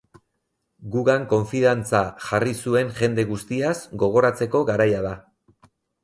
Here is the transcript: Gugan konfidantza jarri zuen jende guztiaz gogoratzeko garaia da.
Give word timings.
Gugan 0.93 1.25
konfidantza 1.33 1.99
jarri 2.27 2.53
zuen 2.67 2.89
jende 3.01 3.25
guztiaz 3.33 3.75
gogoratzeko 4.05 4.63
garaia 4.71 5.03
da. 5.09 5.13